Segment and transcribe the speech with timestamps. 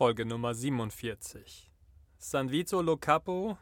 [0.00, 1.70] Folge Nummer 47.
[2.16, 3.58] San Vito Lo Capo,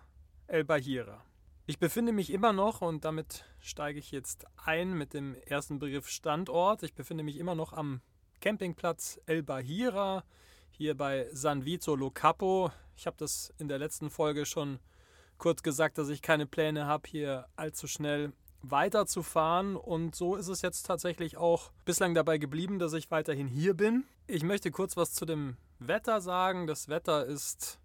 [0.47, 1.25] El Bahira.
[1.67, 6.09] Ich befinde mich immer noch, und damit steige ich jetzt ein mit dem ersten Begriff
[6.09, 8.03] Standort, ich befinde mich immer noch am
[8.41, 10.23] Campingplatz El Bahira,
[10.71, 12.71] hier bei San Vito Lo Capo.
[12.97, 14.79] Ich habe das in der letzten Folge schon
[15.39, 18.33] kurz gesagt, dass ich keine Pläne habe, hier allzu schnell
[18.63, 19.75] weiterzufahren.
[19.75, 24.05] Und so ist es jetzt tatsächlich auch bislang dabei geblieben, dass ich weiterhin hier bin.
[24.29, 26.67] Ich möchte kurz was zu dem Wetter sagen.
[26.67, 27.79] Das Wetter ist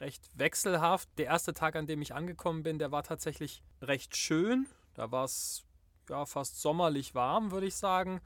[0.00, 1.08] recht wechselhaft.
[1.18, 4.66] Der erste Tag, an dem ich angekommen bin, der war tatsächlich recht schön.
[4.94, 5.64] Da war es
[6.08, 8.20] ja fast sommerlich warm, würde ich sagen.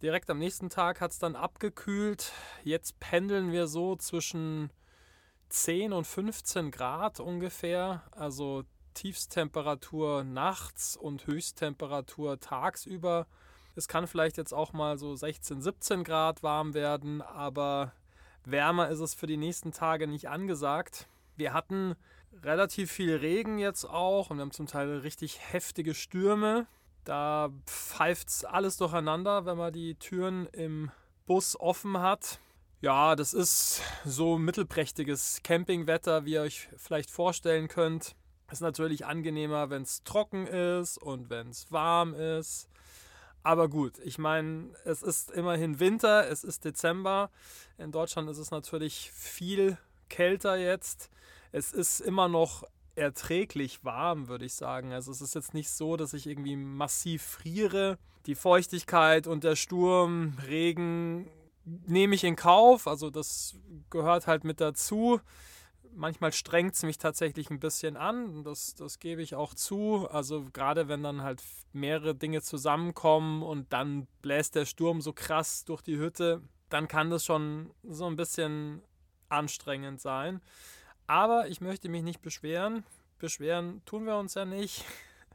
[0.00, 2.32] Direkt am nächsten Tag hat es dann abgekühlt.
[2.64, 4.70] Jetzt pendeln wir so zwischen
[5.48, 8.02] 10 und 15 Grad ungefähr.
[8.10, 13.26] Also Tiefstemperatur nachts und Höchsttemperatur tagsüber.
[13.74, 17.92] Es kann vielleicht jetzt auch mal so 16, 17 Grad warm werden, aber
[18.44, 21.06] wärmer ist es für die nächsten Tage nicht angesagt.
[21.36, 21.94] Wir hatten
[22.42, 26.66] relativ viel Regen jetzt auch und wir haben zum Teil richtig heftige Stürme.
[27.04, 30.90] Da pfeift es alles durcheinander, wenn man die Türen im
[31.26, 32.38] Bus offen hat.
[32.80, 38.16] Ja, das ist so mittelprächtiges Campingwetter, wie ihr euch vielleicht vorstellen könnt.
[38.50, 42.68] Ist natürlich angenehmer, wenn es trocken ist und wenn es warm ist.
[43.42, 47.30] Aber gut, ich meine, es ist immerhin Winter, es ist Dezember.
[47.76, 51.10] In Deutschland ist es natürlich viel kälter jetzt.
[51.50, 54.92] Es ist immer noch erträglich warm, würde ich sagen.
[54.92, 57.98] Also es ist jetzt nicht so, dass ich irgendwie massiv friere.
[58.26, 61.28] Die Feuchtigkeit und der Sturm, Regen
[61.64, 62.86] nehme ich in Kauf.
[62.86, 63.56] Also das
[63.90, 65.20] gehört halt mit dazu
[65.94, 68.44] manchmal strengt es mich tatsächlich ein bisschen an.
[68.44, 70.08] Das, das gebe ich auch zu.
[70.10, 75.64] Also gerade wenn dann halt mehrere Dinge zusammenkommen und dann bläst der Sturm so krass
[75.64, 78.82] durch die Hütte, dann kann das schon so ein bisschen
[79.28, 80.40] anstrengend sein.
[81.06, 82.84] Aber ich möchte mich nicht beschweren.
[83.18, 84.84] Beschweren tun wir uns ja nicht.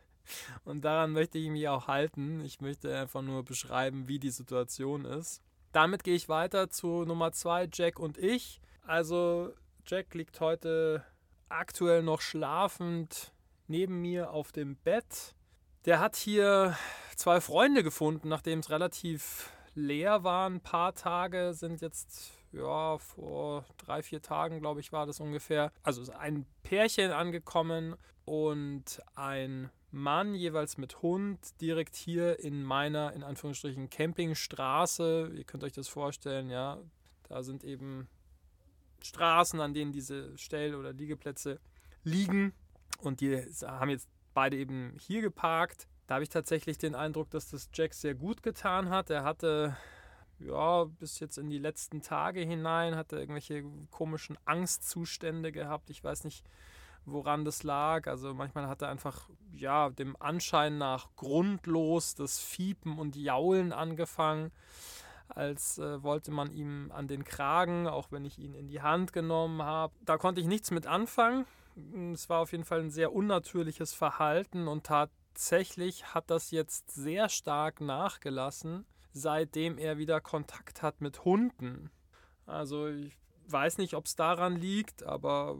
[0.66, 2.41] Und daran möchte ich mich auch halten.
[2.41, 5.41] Ich möchte einfach nur beschreiben, wie die Situation ist.
[5.72, 8.62] Damit gehe ich weiter zu Nummer zwei, Jack und ich.
[8.85, 9.53] Also
[9.90, 11.06] Jack liegt heute
[11.48, 13.31] aktuell noch schlafend
[13.68, 15.34] neben mir auf dem Bett.
[15.86, 16.75] Der hat hier
[17.16, 20.50] zwei Freunde gefunden, nachdem es relativ leer war.
[20.50, 25.72] Ein paar Tage sind jetzt, ja, vor drei, vier Tagen, glaube ich, war das ungefähr.
[25.84, 27.96] Also ein Pärchen angekommen
[28.26, 35.31] und ein Mann jeweils mit Hund direkt hier in meiner, in Anführungsstrichen, Campingstraße.
[35.34, 36.78] Ihr könnt euch das vorstellen, ja.
[37.30, 38.09] Da sind eben
[39.02, 41.59] Straßen, an denen diese Stell- oder Liegeplätze
[42.03, 42.53] liegen.
[43.02, 45.88] Und die haben jetzt beide eben hier geparkt.
[46.08, 49.09] Da habe ich tatsächlich den Eindruck, dass das Jack sehr gut getan hat.
[49.09, 49.75] Er hatte
[50.40, 55.90] ja bis jetzt in die letzten Tage hinein hatte irgendwelche komischen Angstzustände gehabt.
[55.90, 56.46] Ich weiß nicht,
[57.06, 58.08] woran das lag.
[58.08, 64.52] Also manchmal hat er einfach ja dem Anschein nach grundlos das Fiepen und Jaulen angefangen
[65.30, 69.14] als äh, wollte man ihm an den Kragen, auch wenn ich ihn in die Hand
[69.14, 69.94] genommen habe.
[70.02, 71.46] Da konnte ich nichts mit anfangen.
[72.14, 77.30] Es war auf jeden Fall ein sehr unnatürliches Verhalten und tatsächlich hat das jetzt sehr
[77.30, 81.92] stark nachgelassen, seitdem er wieder Kontakt hat mit Hunden.
[82.48, 83.16] Also ich
[83.48, 85.58] weiß nicht, ob es daran liegt, aber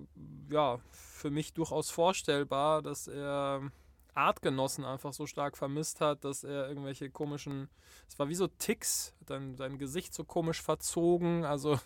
[0.50, 3.72] ja, für mich durchaus vorstellbar, dass er
[4.18, 7.70] Artgenossen einfach so stark vermisst hat, dass er irgendwelche komischen,
[8.08, 11.46] es war wie so Ticks, dann sein Gesicht so komisch verzogen.
[11.46, 11.80] Also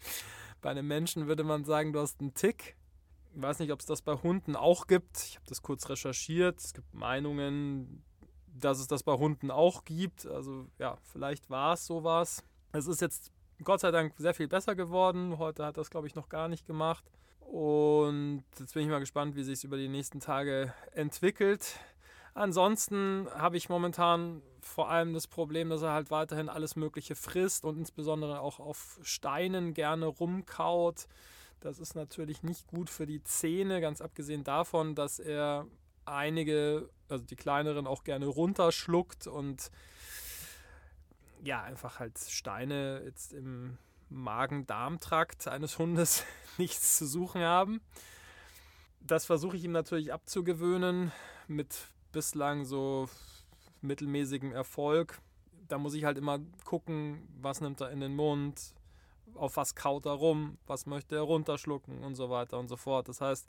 [0.60, 2.76] bei einem Menschen würde man sagen, du hast einen Tick.
[3.34, 5.18] Ich weiß nicht, ob es das bei Hunden auch gibt.
[5.18, 6.60] Ich habe das kurz recherchiert.
[6.60, 8.02] Es gibt Meinungen,
[8.46, 10.26] dass es das bei Hunden auch gibt.
[10.26, 12.44] Also ja, vielleicht war es sowas.
[12.72, 13.32] Es ist jetzt
[13.64, 15.38] Gott sei Dank sehr viel besser geworden.
[15.38, 17.10] Heute hat das, glaube ich, noch gar nicht gemacht.
[17.50, 21.78] Und jetzt bin ich mal gespannt, wie sich es über die nächsten Tage entwickelt.
[22.34, 27.64] Ansonsten habe ich momentan vor allem das Problem, dass er halt weiterhin alles Mögliche frisst
[27.64, 31.06] und insbesondere auch auf Steinen gerne rumkaut.
[31.60, 35.66] Das ist natürlich nicht gut für die Zähne, ganz abgesehen davon, dass er
[36.04, 39.70] einige, also die kleineren, auch gerne runterschluckt und
[41.42, 43.78] ja, einfach halt Steine jetzt im
[44.10, 46.24] Magen-Darm-Trakt eines Hundes
[46.58, 47.80] nichts zu suchen haben.
[49.00, 51.12] Das versuche ich ihm natürlich abzugewöhnen
[51.46, 53.08] mit bislang so
[53.80, 55.20] mittelmäßigem Erfolg.
[55.68, 58.74] Da muss ich halt immer gucken, was nimmt er in den Mund,
[59.34, 63.08] auf was kaut er rum, was möchte er runterschlucken und so weiter und so fort.
[63.08, 63.48] Das heißt,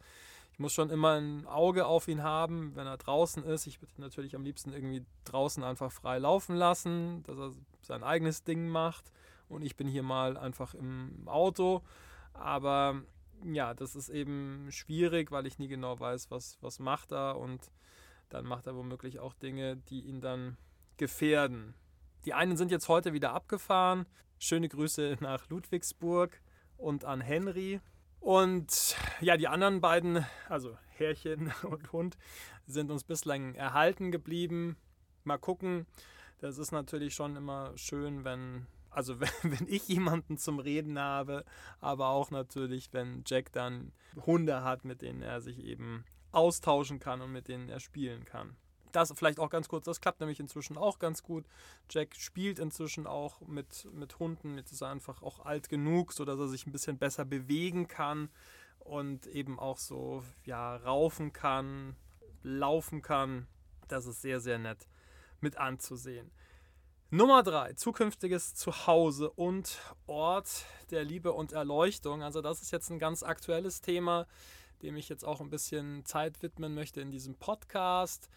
[0.51, 3.65] ich muss schon immer ein Auge auf ihn haben, wenn er draußen ist.
[3.65, 7.51] Ich würde ihn natürlich am liebsten irgendwie draußen einfach frei laufen lassen, dass er
[7.81, 9.11] sein eigenes Ding macht
[9.49, 11.81] und ich bin hier mal einfach im Auto.
[12.33, 13.01] Aber
[13.43, 17.71] ja, das ist eben schwierig, weil ich nie genau weiß, was, was macht er und
[18.29, 20.57] dann macht er womöglich auch Dinge, die ihn dann
[20.97, 21.73] gefährden.
[22.25, 24.05] Die einen sind jetzt heute wieder abgefahren.
[24.37, 26.41] Schöne Grüße nach Ludwigsburg
[26.77, 27.81] und an Henry.
[28.19, 32.17] Und ja, die anderen beiden, also Herrchen und Hund,
[32.67, 34.77] sind uns bislang erhalten geblieben.
[35.23, 35.87] Mal gucken.
[36.39, 41.45] Das ist natürlich schon immer schön, wenn, also wenn, wenn ich jemanden zum Reden habe,
[41.79, 43.91] aber auch natürlich, wenn Jack dann
[44.25, 48.55] Hunde hat, mit denen er sich eben austauschen kann und mit denen er spielen kann.
[48.91, 51.45] Das vielleicht auch ganz kurz, das klappt nämlich inzwischen auch ganz gut.
[51.89, 54.57] Jack spielt inzwischen auch mit, mit Hunden.
[54.57, 58.29] Jetzt ist er einfach auch alt genug, sodass er sich ein bisschen besser bewegen kann
[58.79, 61.95] und eben auch so ja, raufen kann,
[62.41, 63.47] laufen kann.
[63.87, 64.87] Das ist sehr, sehr nett
[65.39, 66.31] mit anzusehen.
[67.11, 72.21] Nummer drei, zukünftiges Zuhause und Ort der Liebe und Erleuchtung.
[72.21, 74.27] Also das ist jetzt ein ganz aktuelles Thema,
[74.83, 78.29] dem ich jetzt auch ein bisschen Zeit widmen möchte in diesem Podcast.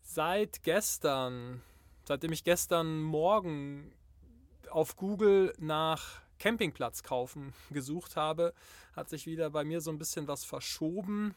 [0.00, 1.60] Seit gestern,
[2.04, 3.92] seitdem ich gestern Morgen
[4.70, 8.54] auf Google nach Campingplatz kaufen gesucht habe,
[8.94, 11.34] hat sich wieder bei mir so ein bisschen was verschoben.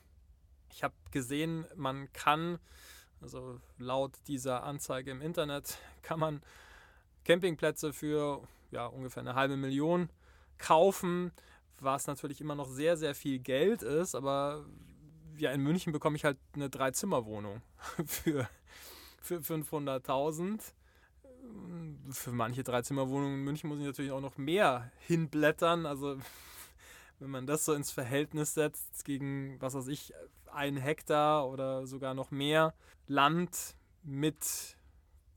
[0.71, 2.59] Ich habe gesehen, man kann,
[3.19, 6.43] also laut dieser Anzeige im Internet, kann man
[7.27, 8.41] Campingplätze für
[8.71, 10.09] ja, ungefähr eine halbe Million
[10.57, 11.31] kaufen
[11.81, 14.65] was natürlich immer noch sehr, sehr viel Geld ist, aber
[15.37, 17.61] ja, in München bekomme ich halt eine Dreizimmerwohnung
[18.05, 18.49] für,
[19.21, 20.59] für 500.000.
[22.11, 25.85] Für manche Dreizimmerwohnungen in München muss ich natürlich auch noch mehr hinblättern.
[25.85, 26.17] Also
[27.19, 30.13] wenn man das so ins Verhältnis setzt gegen, was weiß ich,
[30.51, 32.73] ein Hektar oder sogar noch mehr
[33.05, 34.76] Land mit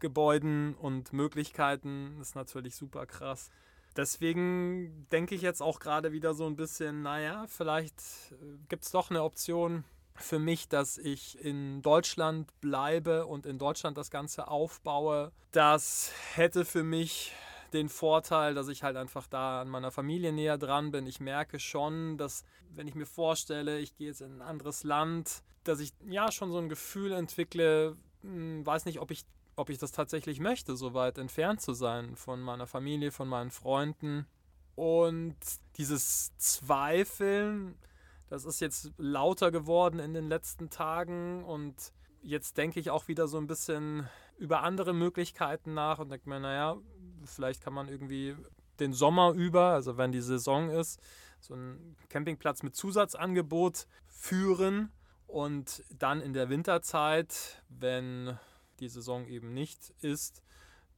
[0.01, 3.51] Gebäuden und Möglichkeiten, ist natürlich super krass.
[3.97, 7.99] Deswegen denke ich jetzt auch gerade wieder so ein bisschen, naja, vielleicht
[8.33, 13.59] äh, gibt es doch eine Option für mich, dass ich in Deutschland bleibe und in
[13.59, 15.33] Deutschland das Ganze aufbaue.
[15.53, 17.33] Das hätte für mich
[17.73, 21.07] den Vorteil, dass ich halt einfach da an meiner Familie näher dran bin.
[21.07, 22.45] Ich merke schon, dass
[22.75, 26.51] wenn ich mir vorstelle, ich gehe jetzt in ein anderes Land, dass ich ja schon
[26.53, 29.25] so ein Gefühl entwickle, hm, weiß nicht, ob ich
[29.61, 33.51] ob ich das tatsächlich möchte, so weit entfernt zu sein von meiner Familie, von meinen
[33.51, 34.27] Freunden.
[34.75, 35.37] Und
[35.77, 37.75] dieses Zweifeln,
[38.29, 41.93] das ist jetzt lauter geworden in den letzten Tagen und
[42.23, 44.09] jetzt denke ich auch wieder so ein bisschen
[44.39, 46.79] über andere Möglichkeiten nach und denke mir, naja,
[47.27, 48.37] vielleicht kann man irgendwie
[48.79, 50.99] den Sommer über, also wenn die Saison ist,
[51.39, 54.91] so einen Campingplatz mit Zusatzangebot führen
[55.27, 58.39] und dann in der Winterzeit, wenn
[58.81, 60.43] die Saison eben nicht ist,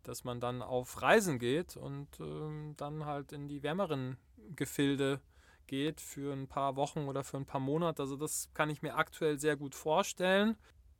[0.03, 4.17] dass man dann auf Reisen geht und ähm, dann halt in die wärmeren
[4.57, 5.21] Gefilde
[5.67, 8.03] geht für ein paar Wochen oder für ein paar Monate.
[8.03, 10.57] Also das kann ich mir aktuell sehr gut vorstellen.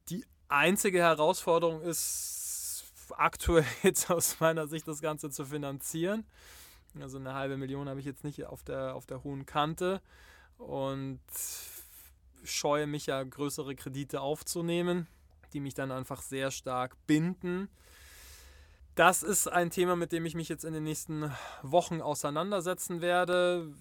[0.09, 2.85] Die einzige Herausforderung ist
[3.17, 6.25] aktuell jetzt aus meiner Sicht das Ganze zu finanzieren.
[7.01, 10.01] Also eine halbe Million habe ich jetzt nicht auf der, auf der hohen Kante
[10.59, 11.21] und
[12.45, 15.07] scheue mich ja größere Kredite aufzunehmen
[15.53, 17.69] die mich dann einfach sehr stark binden.
[18.95, 21.33] Das ist ein Thema, mit dem ich mich jetzt in den nächsten
[21.63, 23.75] Wochen auseinandersetzen werde.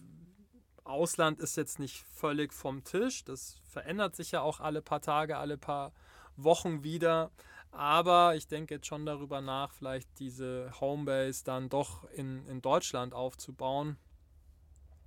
[0.86, 3.26] Ausland ist jetzt nicht völlig vom Tisch.
[3.26, 5.92] Das verändert sich ja auch alle paar Tage, alle paar
[6.38, 7.32] Wochen wieder.
[7.72, 13.14] Aber ich denke jetzt schon darüber nach, vielleicht diese Homebase dann doch in, in Deutschland
[13.14, 13.98] aufzubauen,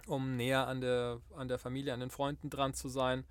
[0.07, 3.25] um näher an der, an der Familie, an den Freunden dran zu sein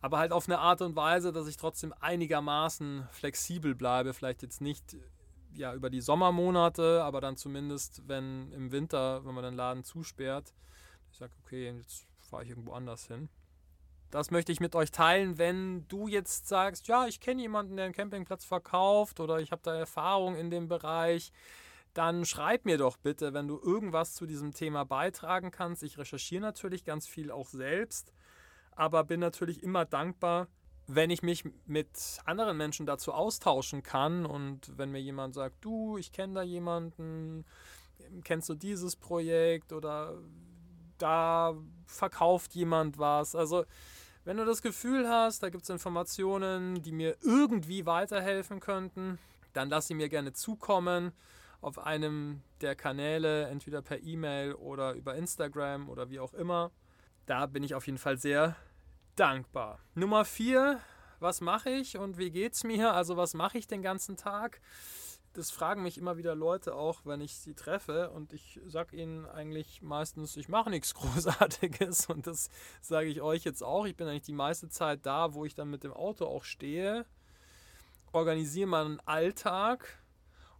[0.00, 4.14] aber halt auf eine Art und Weise, dass ich trotzdem einigermaßen flexibel bleibe.
[4.14, 4.96] Vielleicht jetzt nicht
[5.54, 10.54] ja, über die Sommermonate, aber dann zumindest, wenn im Winter, wenn man den Laden zusperrt,
[11.10, 13.28] ich sage, okay, jetzt fahre ich irgendwo anders hin.
[14.10, 17.86] Das möchte ich mit euch teilen, wenn du jetzt sagst, ja, ich kenne jemanden, der
[17.86, 21.32] einen Campingplatz verkauft oder ich habe da Erfahrung in dem Bereich,
[21.92, 25.82] dann schreib mir doch bitte, wenn du irgendwas zu diesem Thema beitragen kannst.
[25.82, 28.12] Ich recherchiere natürlich ganz viel auch selbst
[28.78, 30.46] aber bin natürlich immer dankbar,
[30.86, 31.88] wenn ich mich mit
[32.24, 37.44] anderen Menschen dazu austauschen kann und wenn mir jemand sagt, du, ich kenne da jemanden,
[38.22, 40.14] kennst du dieses Projekt oder
[40.96, 41.54] da
[41.86, 43.34] verkauft jemand was.
[43.34, 43.64] Also
[44.24, 49.18] wenn du das Gefühl hast, da gibt es Informationen, die mir irgendwie weiterhelfen könnten,
[49.54, 51.12] dann lass sie mir gerne zukommen
[51.60, 56.70] auf einem der Kanäle, entweder per E-Mail oder über Instagram oder wie auch immer.
[57.26, 58.56] Da bin ich auf jeden Fall sehr
[59.18, 59.80] dankbar.
[59.94, 60.80] Nummer vier,
[61.20, 62.94] was mache ich und wie geht es mir?
[62.94, 64.60] Also was mache ich den ganzen Tag?
[65.38, 69.24] das fragen mich immer wieder Leute auch, wenn ich sie treffe und ich sage ihnen
[69.24, 73.86] eigentlich meistens, ich mache nichts Großartiges und das sage ich euch jetzt auch.
[73.86, 77.06] Ich bin eigentlich die meiste Zeit da, wo ich dann mit dem Auto auch stehe,
[78.12, 80.02] organisiere meinen Alltag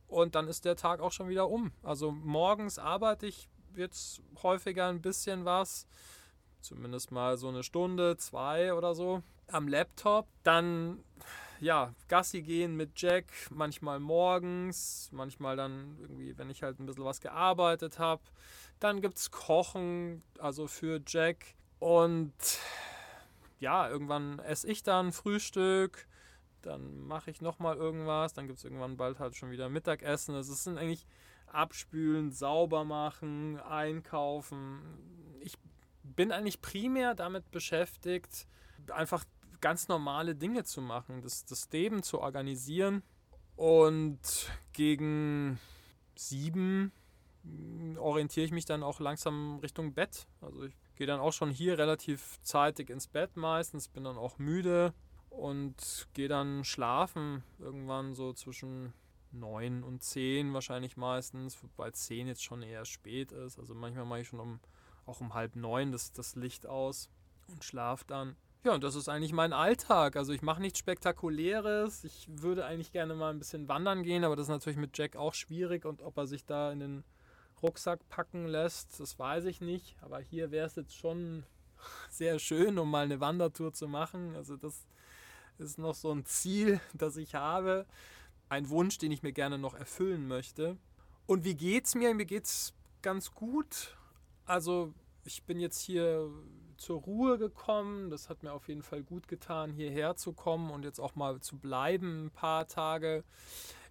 [0.07, 1.73] und dann ist der Tag auch schon wieder um.
[1.83, 5.89] Also morgens arbeite ich jetzt häufiger ein bisschen was,
[6.69, 10.27] zumindest mal so eine Stunde, zwei oder so am Laptop.
[10.43, 11.03] Dann
[11.61, 17.05] ja, Gassi gehen mit Jack, manchmal morgens, manchmal dann irgendwie, wenn ich halt ein bisschen
[17.05, 18.23] was gearbeitet habe.
[18.79, 21.55] Dann gibt es Kochen, also für Jack.
[21.81, 22.33] Und
[23.59, 26.07] ja, irgendwann esse ich dann Frühstück,
[26.63, 30.35] dann mache ich nochmal irgendwas, dann gibt es irgendwann bald halt schon wieder Mittagessen.
[30.35, 31.07] Also es sind eigentlich
[31.47, 34.81] Abspülen, sauber machen, einkaufen.
[35.41, 35.55] Ich
[36.15, 38.47] bin eigentlich primär damit beschäftigt,
[38.91, 39.25] einfach
[39.61, 43.03] ganz normale Dinge zu machen, das, das Leben zu organisieren.
[43.57, 44.21] Und
[44.73, 45.59] gegen
[46.15, 46.93] sieben
[47.97, 50.27] orientiere ich mich dann auch langsam Richtung Bett.
[50.41, 54.39] Also ich gehe dann auch schon hier relativ zeitig ins Bett meistens, bin dann auch
[54.39, 54.93] müde
[55.31, 58.93] und gehe dann schlafen irgendwann so zwischen
[59.31, 63.59] neun und zehn wahrscheinlich meistens, wobei zehn jetzt schon eher spät ist.
[63.59, 64.61] Also manchmal mache ich schon um,
[65.09, 67.09] auch um halb neun das, das Licht aus
[67.49, 68.37] und schlafe dann.
[68.65, 70.17] Ja, und das ist eigentlich mein Alltag.
[70.17, 72.05] Also ich mache nichts Spektakuläres.
[72.05, 75.17] Ich würde eigentlich gerne mal ein bisschen wandern gehen, aber das ist natürlich mit Jack
[75.17, 75.85] auch schwierig.
[75.85, 77.05] Und ob er sich da in den
[77.63, 79.97] Rucksack packen lässt, das weiß ich nicht.
[80.03, 81.45] Aber hier wäre es jetzt schon
[82.11, 84.35] sehr schön, um mal eine Wandertour zu machen.
[84.35, 84.87] Also das
[85.59, 87.87] ist noch so ein Ziel, das ich habe.
[88.49, 90.77] Ein Wunsch, den ich mir gerne noch erfüllen möchte.
[91.27, 92.13] Und wie geht's mir?
[92.15, 93.98] Mir geht's ganz gut.
[94.49, 96.31] Also ich bin jetzt hier
[96.79, 98.09] zur Ruhe gekommen.
[98.09, 101.41] Das hat mir auf jeden Fall gut getan, hierher zu kommen und jetzt auch mal
[101.41, 103.25] zu bleiben ein paar Tage.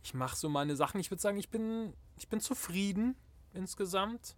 [0.04, 1.00] Ich mache so meine Sachen.
[1.00, 3.16] Ich würde sagen, ich bin, ich bin zufrieden
[3.54, 4.36] insgesamt.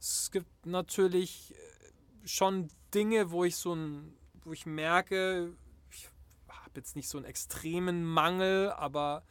[0.00, 5.54] Es gibt natürlich äh, schon Dinge, wo ich so ein, wo ich merke,
[5.92, 6.08] ich
[6.48, 9.22] habe jetzt nicht so einen extremen Mangel, aber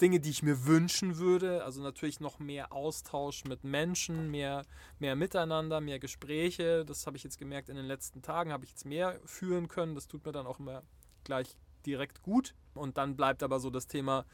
[0.00, 1.64] Dinge, die ich mir wünschen würde.
[1.64, 4.64] Also natürlich noch mehr Austausch mit Menschen, mehr,
[4.98, 6.84] mehr Miteinander, mehr Gespräche.
[6.84, 9.94] Das habe ich jetzt gemerkt in den letzten Tagen, habe ich jetzt mehr führen können.
[9.94, 10.82] Das tut mir dann auch immer
[11.24, 12.54] gleich direkt gut.
[12.74, 14.26] Und dann bleibt aber so das Thema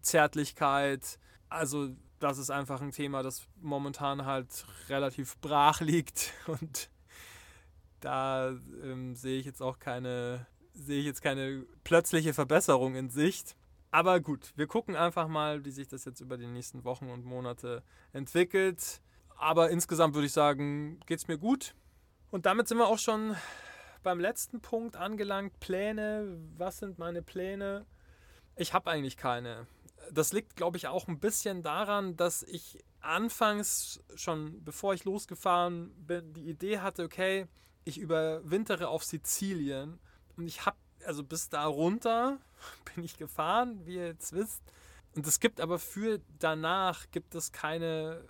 [0.00, 1.18] Zärtlichkeit.
[1.48, 6.90] Also das ist einfach ein Thema, das momentan halt relativ brach liegt und
[8.00, 8.50] da
[8.82, 13.56] ähm, sehe ich jetzt auch keine sehe ich jetzt keine plötzliche Verbesserung in Sicht.
[13.92, 17.26] Aber gut, wir gucken einfach mal, wie sich das jetzt über die nächsten Wochen und
[17.26, 17.82] Monate
[18.12, 19.02] entwickelt.
[19.36, 21.74] Aber insgesamt würde ich sagen, geht es mir gut.
[22.30, 23.36] Und damit sind wir auch schon
[24.02, 25.60] beim letzten Punkt angelangt.
[25.60, 26.38] Pläne.
[26.56, 27.84] Was sind meine Pläne?
[28.56, 29.66] Ich habe eigentlich keine.
[30.10, 35.92] Das liegt, glaube ich, auch ein bisschen daran, dass ich anfangs schon, bevor ich losgefahren
[35.96, 37.46] bin, die Idee hatte, okay,
[37.84, 39.98] ich überwintere auf Sizilien.
[40.38, 42.38] Und ich habe also bis da runter
[42.94, 44.62] bin ich gefahren, wie ihr jetzt wisst.
[45.14, 48.24] Und es gibt aber für danach gibt es keine,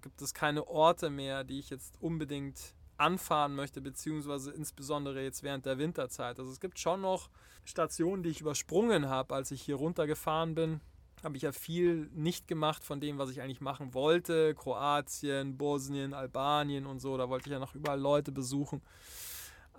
[0.00, 5.66] gibt es keine Orte mehr, die ich jetzt unbedingt anfahren möchte, beziehungsweise insbesondere jetzt während
[5.66, 6.38] der Winterzeit.
[6.38, 7.30] Also es gibt schon noch
[7.64, 10.80] Stationen, die ich übersprungen habe, als ich hier runtergefahren bin.
[11.22, 14.54] Habe ich ja viel nicht gemacht von dem, was ich eigentlich machen wollte.
[14.54, 17.16] Kroatien, Bosnien, Albanien und so.
[17.16, 18.82] Da wollte ich ja noch überall Leute besuchen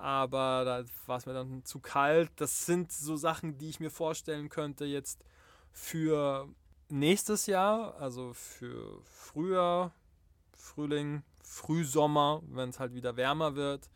[0.01, 2.31] aber da war es mir dann zu kalt.
[2.37, 5.23] Das sind so Sachen, die ich mir vorstellen könnte jetzt
[5.71, 6.49] für
[6.89, 9.93] nächstes Jahr, also für Frühjahr,
[10.53, 13.89] Frühling, Frühsommer, wenn es halt wieder wärmer wird,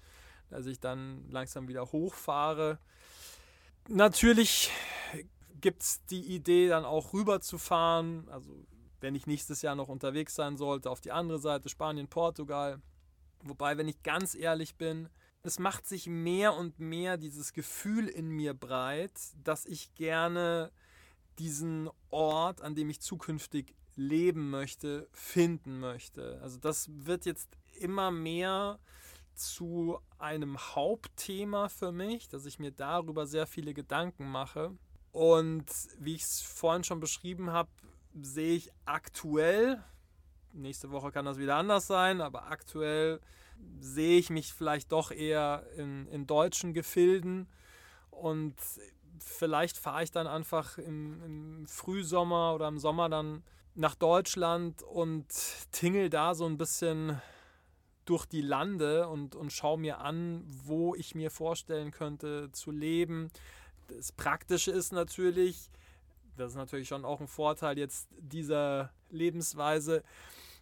[0.49, 2.77] dass ich dann langsam wieder hochfahre.
[3.87, 4.71] Natürlich
[5.59, 8.51] gibt es die Idee, dann auch rüber zu fahren, also
[9.01, 12.79] wenn ich nächstes Jahr noch unterwegs sein sollte, auf die andere Seite, Spanien, Portugal.
[13.43, 15.09] Wobei, wenn ich ganz ehrlich bin,
[15.45, 19.11] es macht sich mehr und mehr dieses Gefühl in mir breit,
[19.43, 20.71] dass ich gerne
[21.37, 26.39] diesen Ort, an dem ich zukünftig leben möchte, finden möchte.
[26.41, 27.47] Also das wird jetzt
[27.79, 28.79] immer mehr
[29.35, 34.71] zu einem Hauptthema für mich, dass ich mir darüber sehr viele Gedanken mache.
[35.11, 35.65] Und
[35.99, 37.69] wie ich es vorhin schon beschrieben habe,
[38.19, 39.83] sehe ich aktuell,
[40.53, 43.19] nächste Woche kann das wieder anders sein, aber aktuell
[43.79, 47.47] sehe ich mich vielleicht doch eher in, in deutschen Gefilden
[48.09, 48.55] und
[49.19, 53.43] vielleicht fahre ich dann einfach im, im, Frühsommer oder im Sommer dann
[53.75, 55.27] nach Deutschland und
[55.71, 57.21] tingel da so ein bisschen
[58.05, 63.31] durch die Lande und, und schaue mir an, wo ich mir vorstellen könnte zu leben.
[63.87, 65.69] Das Praktische ist natürlich,
[66.37, 70.03] das ist natürlich schon auch ein Vorteil jetzt dieser Lebensweise.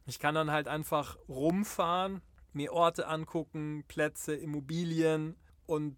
[0.06, 2.22] Ich kann dann halt einfach rumfahren,
[2.56, 5.98] mir Orte angucken, Plätze, Immobilien und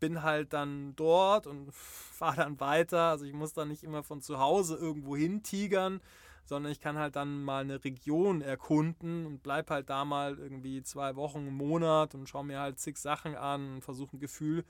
[0.00, 3.10] bin halt dann dort und fahre dann weiter.
[3.10, 6.00] Also ich muss dann nicht immer von zu Hause irgendwo hin tigern,
[6.44, 10.82] sondern ich kann halt dann mal eine Region erkunden und bleib halt da mal irgendwie
[10.82, 14.64] zwei Wochen, einen Monat und schaue mir halt zig Sachen an und versuche ein Gefühl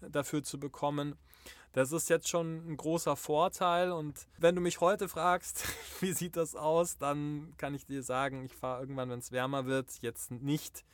[0.00, 1.16] dafür zu bekommen.
[1.72, 5.64] Das ist jetzt schon ein großer Vorteil und wenn du mich heute fragst,
[6.00, 9.64] wie sieht das aus, dann kann ich dir sagen, ich fahre irgendwann, wenn es wärmer
[9.64, 10.84] wird, jetzt nicht,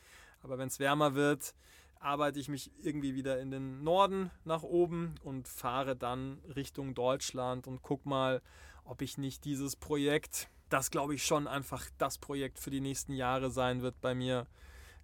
[0.41, 1.53] aber wenn es wärmer wird,
[1.99, 7.67] arbeite ich mich irgendwie wieder in den Norden nach oben und fahre dann Richtung Deutschland
[7.67, 8.41] und guck mal,
[8.85, 13.11] ob ich nicht dieses Projekt, das glaube ich schon einfach das Projekt für die nächsten
[13.11, 14.47] Jahre sein wird, bei mir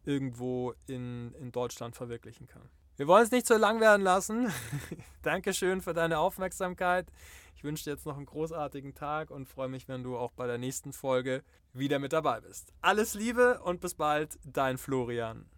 [0.05, 2.69] irgendwo in, in Deutschland verwirklichen kann.
[2.97, 4.53] Wir wollen es nicht zu lang werden lassen.
[5.21, 7.11] Dankeschön für deine Aufmerksamkeit.
[7.57, 10.47] Ich wünsche dir jetzt noch einen großartigen Tag und freue mich, wenn du auch bei
[10.47, 12.71] der nächsten Folge wieder mit dabei bist.
[12.81, 15.49] Alles Liebe und bis bald, dein Florian.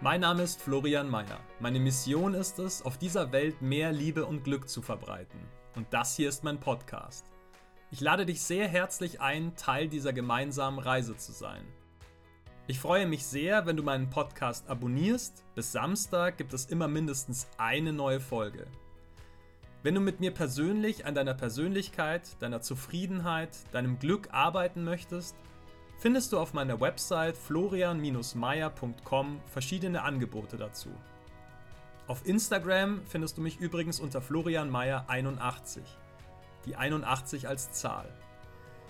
[0.00, 1.40] Mein Name ist Florian Mayer.
[1.58, 5.40] Meine Mission ist es, auf dieser Welt mehr Liebe und Glück zu verbreiten.
[5.74, 7.26] Und das hier ist mein Podcast.
[7.90, 11.64] Ich lade dich sehr herzlich ein, Teil dieser gemeinsamen Reise zu sein.
[12.68, 15.42] Ich freue mich sehr, wenn du meinen Podcast abonnierst.
[15.56, 18.68] Bis Samstag gibt es immer mindestens eine neue Folge.
[19.82, 25.34] Wenn du mit mir persönlich an deiner Persönlichkeit, deiner Zufriedenheit, deinem Glück arbeiten möchtest,
[25.98, 30.90] findest du auf meiner Website florian-meier.com verschiedene Angebote dazu.
[32.06, 35.80] Auf Instagram findest du mich übrigens unter florianmeier81,
[36.64, 38.08] die 81 als Zahl.